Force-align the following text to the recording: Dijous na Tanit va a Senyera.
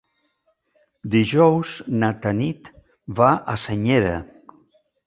Dijous 1.17 1.75
na 1.99 2.11
Tanit 2.25 2.73
va 3.21 3.31
a 3.55 3.61
Senyera. 3.67 4.21